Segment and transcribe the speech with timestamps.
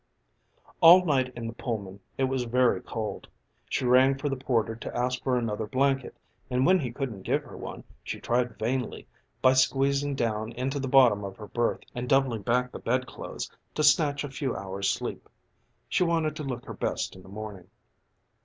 [0.57, 3.27] III All night in the Pullman it was very cold.
[3.69, 6.17] She rang for the porter to ask for another blanket,
[6.49, 9.07] and when he couldn't give her one she tried vainly,
[9.43, 13.83] by squeezing down into the bottom of her berth and doubling back the bedclothes, to
[13.83, 15.29] snatch a few hours' sleep.
[15.87, 17.67] She wanted to look her best in the morning.